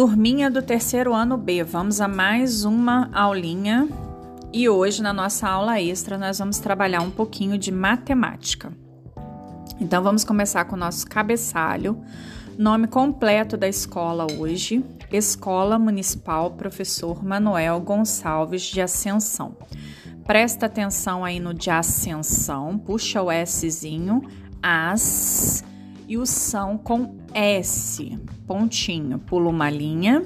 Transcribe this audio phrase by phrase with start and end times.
[0.00, 3.86] Turminha do terceiro ano B, vamos a mais uma aulinha
[4.50, 8.72] e hoje na nossa aula extra nós vamos trabalhar um pouquinho de matemática.
[9.78, 12.02] Então vamos começar com o nosso cabeçalho.
[12.56, 14.82] Nome completo da escola hoje:
[15.12, 19.54] Escola Municipal Professor Manuel Gonçalves de Ascensão.
[20.24, 24.22] Presta atenção aí no de ascensão, puxa o Szinho,
[24.62, 25.62] as
[26.10, 30.24] e o são com S, pontinho, pula uma linha.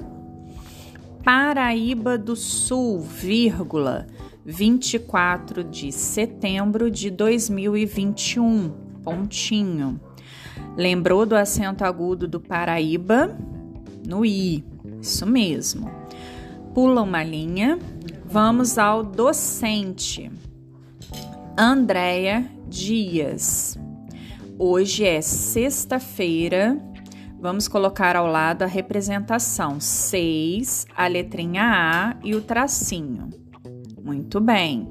[1.23, 4.07] Paraíba do Sul, vírgula,
[4.43, 8.71] 24 de setembro de 2021,
[9.03, 10.01] pontinho.
[10.75, 13.37] Lembrou do acento agudo do Paraíba?
[14.07, 14.65] No I,
[14.99, 15.87] isso mesmo.
[16.73, 17.77] Pula uma linha.
[18.25, 20.31] Vamos ao docente.
[21.55, 23.77] Andréia Dias.
[24.57, 26.79] Hoje é sexta-feira.
[27.37, 33.29] Vamos colocar ao lado a representação 6, a letrinha A e o tracinho.
[34.01, 34.89] Muito bem.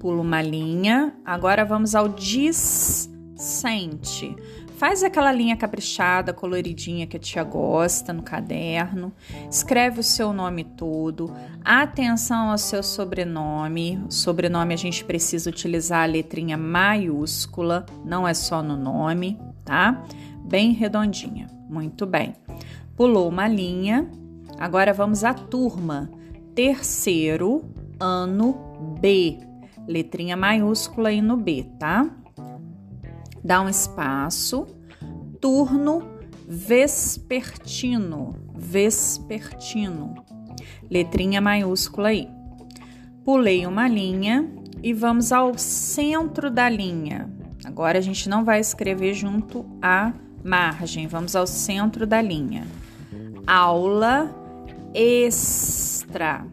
[0.00, 1.16] Pula uma linha.
[1.24, 3.54] Agora vamos ao discente.
[4.78, 9.12] Faz aquela linha caprichada, coloridinha que a tia gosta no caderno.
[9.50, 11.34] Escreve o seu nome todo.
[11.64, 14.00] Atenção ao seu sobrenome.
[14.08, 20.00] Sobrenome a gente precisa utilizar a letrinha maiúscula, não é só no nome, tá?
[20.44, 21.48] Bem redondinha.
[21.68, 22.34] Muito bem.
[22.94, 24.08] Pulou uma linha.
[24.60, 26.08] Agora vamos à turma.
[26.54, 27.64] Terceiro
[27.98, 28.54] ano
[29.00, 29.40] B.
[29.88, 32.08] Letrinha maiúscula aí no B, tá?
[33.48, 34.66] Dá um espaço,
[35.40, 36.06] turno
[36.46, 40.16] vespertino, vespertino,
[40.90, 42.28] letrinha maiúscula aí.
[43.24, 44.46] Pulei uma linha
[44.82, 47.30] e vamos ao centro da linha.
[47.64, 50.12] Agora a gente não vai escrever junto à
[50.44, 52.66] margem, vamos ao centro da linha.
[53.46, 54.30] Aula
[54.92, 56.46] extra.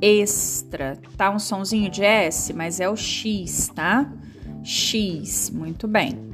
[0.00, 4.08] Extra, tá um sonzinho de S, mas é o X, tá?
[4.62, 5.50] X.
[5.50, 6.30] Muito bem.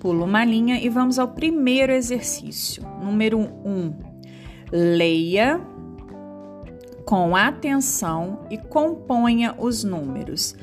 [0.00, 2.82] Pula uma linha e vamos ao primeiro exercício.
[3.02, 3.42] Número 1.
[3.42, 3.94] Um,
[4.70, 5.60] leia
[7.04, 10.54] com atenção e componha os números.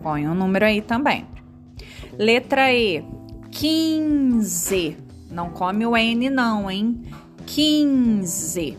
[0.06, 1.26] Põe um número aí também.
[2.16, 3.04] Letra E,
[3.50, 4.96] quinze.
[5.32, 7.02] Não come o N não, hein?
[7.48, 8.78] Quinze.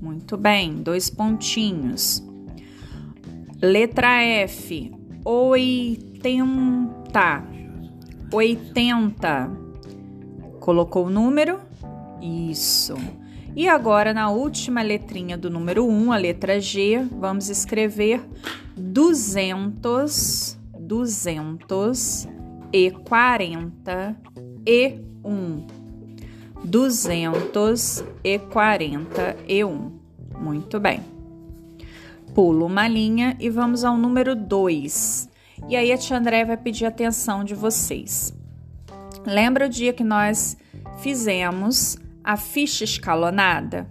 [0.00, 2.26] Muito bem, dois pontinhos.
[3.60, 4.90] Letra F,
[5.22, 6.24] oitenta.
[8.32, 9.50] Oitenta.
[10.60, 11.60] Colocou o número?
[12.22, 12.94] Isso.
[13.56, 18.20] E agora, na última letrinha do número 1, a letra G, vamos escrever
[18.76, 22.28] 200, 200
[22.72, 24.16] e 40
[24.66, 25.66] e 1.
[26.64, 29.92] 200 e 41.
[30.40, 31.00] Muito bem.
[32.34, 35.28] Pulo uma linha e vamos ao número 2.
[35.68, 38.36] E aí a tia André vai pedir atenção de vocês.
[39.24, 40.56] Lembra o dia que nós
[40.98, 43.86] fizemos a ficha escalonada.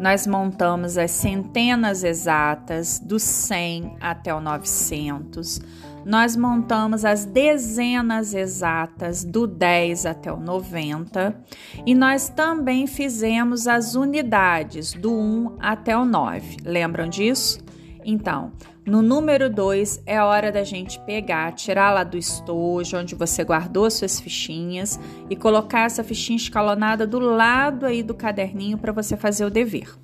[0.00, 5.60] Nós montamos as centenas exatas do 100 até o 900.
[6.04, 11.36] Nós montamos as dezenas exatas do 10 até o 90
[11.84, 16.56] e nós também fizemos as unidades do 1 até o 9.
[16.64, 17.62] Lembram disso?
[18.02, 18.52] Então,
[18.90, 23.88] no número 2 é hora da gente pegar, tirar lá do estojo onde você guardou
[23.88, 24.98] suas fichinhas
[25.30, 29.96] e colocar essa fichinha escalonada do lado aí do caderninho para você fazer o dever.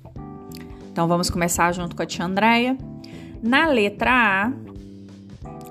[0.89, 2.77] Então vamos começar junto com a tia Andréia.
[3.43, 4.53] Na letra A,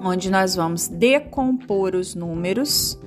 [0.07, 3.01] onde nós vamos decompor os números.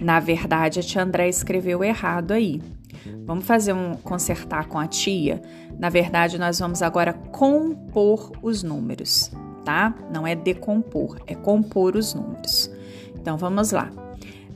[0.00, 2.62] Na verdade, a tia André escreveu errado aí.
[3.26, 5.42] Vamos fazer um consertar com a tia.
[5.78, 9.30] Na verdade, nós vamos agora compor os números,
[9.64, 9.94] tá?
[10.12, 12.70] Não é decompor, é compor os números.
[13.14, 13.90] Então vamos lá.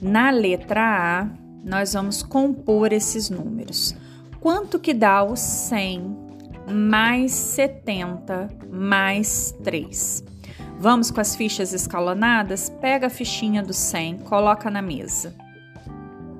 [0.00, 1.28] Na letra A,
[1.64, 3.94] nós vamos compor esses números.
[4.40, 6.28] Quanto que dá o 100
[6.72, 10.24] mais 70 mais 3.
[10.78, 12.68] Vamos com as fichas escalonadas?
[12.68, 15.34] Pega a fichinha do 100, coloca na mesa.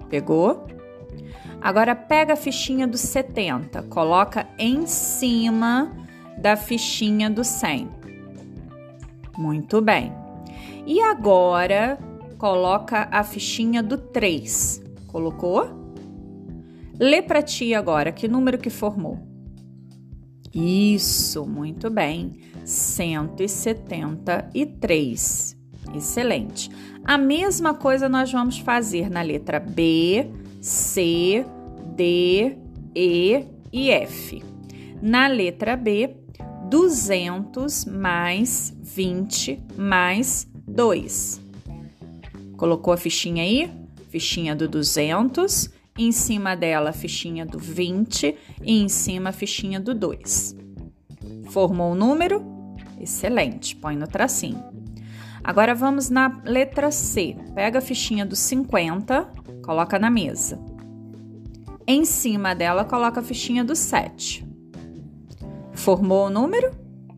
[0.08, 0.66] Pegou?
[1.60, 5.92] Agora pega a fichinha do 70, coloca em cima
[6.38, 7.88] da fichinha do 100.
[9.36, 10.12] Muito bem.
[10.86, 11.98] E agora
[12.38, 14.84] coloca a fichinha do 3.
[15.08, 15.66] Colocou?
[16.98, 19.18] Lê para ti agora que número que formou.
[20.54, 22.38] Isso, muito bem.
[22.64, 25.58] 173.
[25.94, 26.70] Excelente.
[27.04, 30.28] A mesma coisa nós vamos fazer na letra B,
[30.60, 31.44] C,
[31.94, 32.56] D,
[32.94, 34.42] E e F.
[35.00, 36.16] Na letra B,
[36.68, 41.40] 200 mais 20 mais 2.
[42.56, 43.70] Colocou a fichinha aí?
[44.10, 49.80] Fichinha do 200 em cima dela a fichinha do 20 e em cima a fichinha
[49.80, 50.56] do 2.
[51.50, 52.42] Formou o número?
[53.00, 54.77] Excelente, põe no tracinho.
[55.42, 57.36] Agora vamos na letra C.
[57.54, 59.28] Pega a fichinha do 50,
[59.62, 60.58] coloca na mesa.
[61.86, 64.46] Em cima dela, coloca a fichinha do 7.
[65.72, 66.70] Formou o número?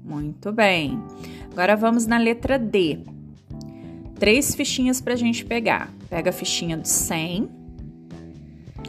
[0.05, 1.03] Muito bem.
[1.51, 3.05] Agora vamos na letra D.
[4.19, 5.91] Três fichinhas para a gente pegar.
[6.09, 7.61] Pega a fichinha do 100,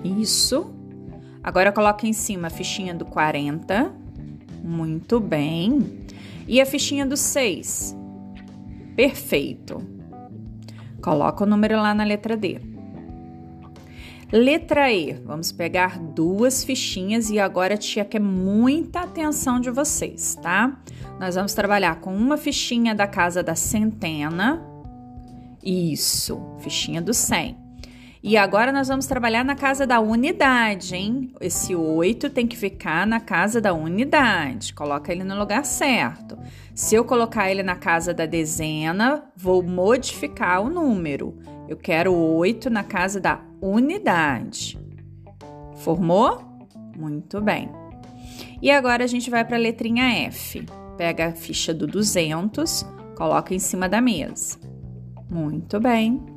[0.04, 0.74] isso.
[1.44, 3.94] Agora coloca em cima a fichinha do 40.
[4.64, 6.06] Muito bem.
[6.48, 7.96] E a fichinha do 6.
[8.96, 9.82] Perfeito.
[11.02, 12.60] Coloca o número lá na letra D.
[14.32, 15.14] Letra E.
[15.26, 20.80] Vamos pegar duas fichinhas e agora tia quer muita atenção de vocês, tá?
[21.20, 24.66] Nós vamos trabalhar com uma fichinha da casa da centena.
[25.64, 27.61] Isso, fichinha do 100.
[28.24, 31.34] E agora nós vamos trabalhar na casa da unidade, hein?
[31.42, 34.76] Esse 8 tem que ficar na casa da unidade.
[34.76, 36.38] Coloca ele no lugar certo.
[36.76, 41.36] Se eu colocar ele na casa da dezena, vou modificar o número.
[41.68, 44.80] Eu quero 8 na casa da unidade.
[45.78, 46.44] Formou?
[46.96, 47.72] Muito bem.
[48.62, 50.64] E agora a gente vai para a letrinha F.
[50.96, 52.86] Pega a ficha do 200,
[53.16, 54.60] coloca em cima da mesa.
[55.28, 56.31] Muito bem.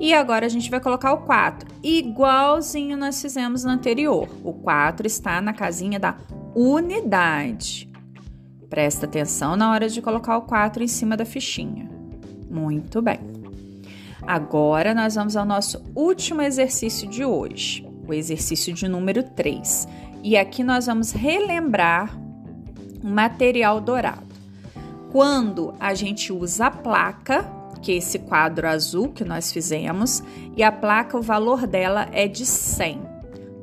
[0.00, 4.28] E agora a gente vai colocar o 4, igualzinho nós fizemos no anterior.
[4.42, 6.16] O 4 está na casinha da
[6.54, 7.90] unidade.
[8.68, 11.88] Presta atenção na hora de colocar o 4 em cima da fichinha.
[12.50, 13.20] Muito bem.
[14.26, 19.88] Agora nós vamos ao nosso último exercício de hoje, o exercício de número 3.
[20.22, 22.16] E aqui nós vamos relembrar
[23.02, 24.32] o material dourado.
[25.10, 30.22] Quando a gente usa a placa, que é esse quadro azul que nós fizemos,
[30.56, 33.02] e a placa, o valor dela é de 100.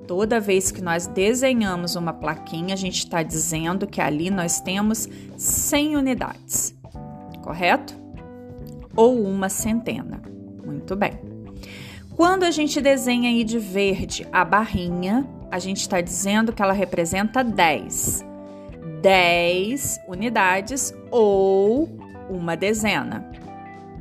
[0.05, 5.07] Toda vez que nós desenhamos uma plaquinha, a gente está dizendo que ali nós temos
[5.38, 6.75] 100 unidades,
[7.41, 7.95] correto?
[8.95, 10.21] Ou uma centena.
[10.65, 11.13] Muito bem.
[12.15, 16.73] Quando a gente desenha aí de verde a barrinha, a gente está dizendo que ela
[16.73, 18.25] representa 10.
[19.01, 21.88] 10 unidades ou
[22.29, 23.25] uma dezena.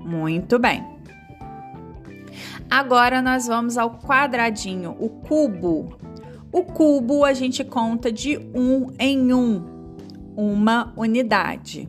[0.09, 0.83] Muito bem.
[2.71, 5.99] Agora nós vamos ao quadradinho, o cubo.
[6.51, 9.63] O cubo a gente conta de um em um,
[10.35, 11.87] uma unidade.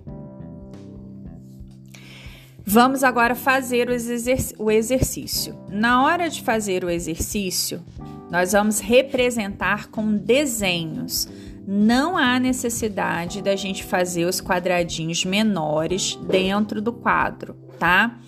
[2.66, 5.58] Vamos agora fazer o exercício.
[5.70, 7.82] Na hora de fazer o exercício,
[8.30, 11.26] nós vamos representar com desenhos.
[11.72, 18.20] Não há necessidade da gente fazer os quadradinhos menores dentro do quadro tá?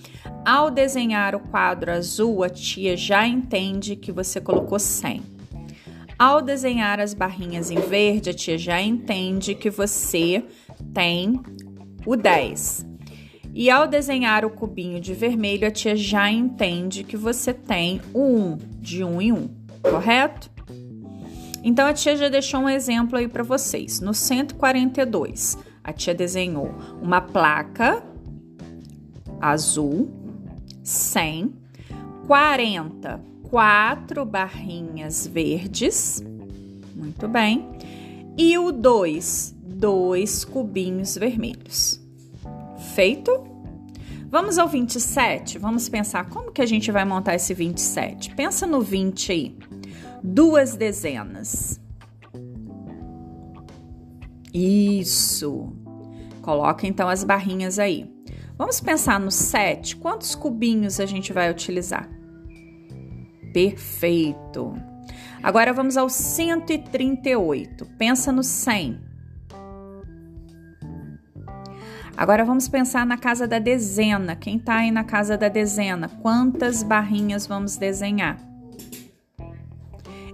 [0.45, 5.21] Ao desenhar o quadro azul, a tia já entende que você colocou 100.
[6.17, 10.43] Ao desenhar as barrinhas em verde, a tia já entende que você
[10.93, 11.39] tem
[12.05, 12.88] o 10.
[13.53, 18.24] E ao desenhar o cubinho de vermelho, a tia já entende que você tem o
[18.24, 19.50] 1, de 1 em 1,
[19.81, 20.50] correto?
[21.63, 24.00] Então a tia já deixou um exemplo aí para vocês.
[24.00, 28.03] No 142, a tia desenhou uma placa
[29.39, 30.10] azul,
[30.84, 31.53] 100,
[32.27, 36.24] 40, quatro barrinhas verdes,
[36.96, 37.68] Muito bem.
[38.38, 42.00] E o 2, dois cubinhos vermelhos.
[42.94, 43.44] Feito?
[44.30, 45.58] Vamos ao 27.
[45.58, 48.34] Vamos pensar como que a gente vai montar esse 27.
[48.36, 49.58] Pensa no 20 aí.
[50.24, 51.80] Duas dezenas.
[54.54, 55.74] Isso.
[56.42, 58.12] Coloca então as barrinhas aí.
[58.58, 59.96] Vamos pensar no 7.
[59.96, 62.10] Quantos cubinhos a gente vai utilizar?
[63.54, 64.74] Perfeito.
[65.42, 67.86] Agora vamos ao 138.
[67.98, 69.00] Pensa no 100.
[72.16, 74.36] Agora vamos pensar na casa da dezena.
[74.36, 76.08] Quem está aí na casa da dezena?
[76.22, 78.50] Quantas barrinhas vamos desenhar?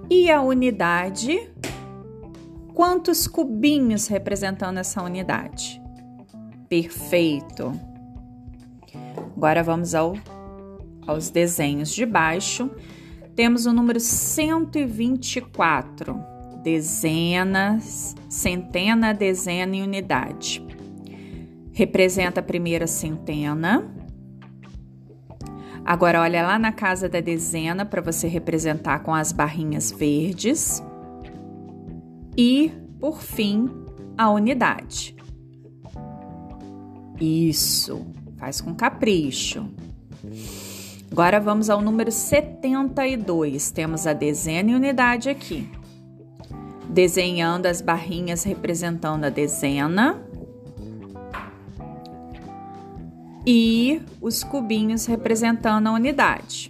[0.09, 1.51] E a unidade?
[2.73, 5.81] Quantos cubinhos representando essa unidade?
[6.69, 7.77] Perfeito.
[9.35, 10.13] Agora vamos ao,
[11.05, 12.71] aos desenhos de baixo.
[13.35, 16.17] Temos o número 124.
[16.63, 20.65] Dezenas, centena, dezena e unidade
[21.77, 23.85] representa a primeira centena.
[25.87, 30.83] Agora, olha lá na casa da dezena para você representar com as barrinhas verdes.
[32.35, 33.69] E, por fim,
[34.17, 35.15] a unidade.
[37.21, 39.65] Isso, faz com capricho.
[41.09, 43.71] Agora vamos ao número 72.
[43.71, 45.71] Temos a dezena e unidade aqui.
[46.89, 50.26] Desenhando as barrinhas representando a dezena
[53.49, 56.69] e os cubinhos representando a unidade.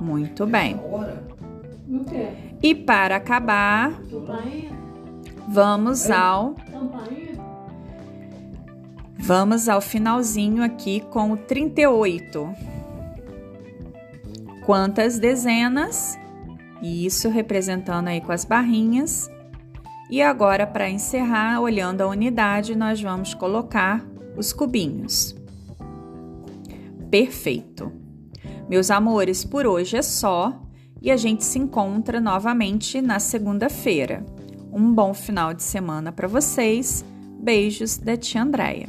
[0.00, 0.80] Muito bem.
[2.62, 3.92] E para acabar,
[5.46, 6.56] vamos ao
[9.18, 12.54] Vamos ao finalzinho aqui com o 38.
[14.66, 16.18] Quantas dezenas?
[16.82, 19.30] Isso representando aí com as barrinhas.
[20.10, 24.04] E agora para encerrar, olhando a unidade, nós vamos colocar
[24.36, 25.34] os cubinhos
[27.14, 27.92] perfeito.
[28.68, 30.60] Meus amores, por hoje é só
[31.00, 34.26] e a gente se encontra novamente na segunda-feira.
[34.72, 37.04] Um bom final de semana para vocês.
[37.40, 38.88] Beijos da tia Andréia.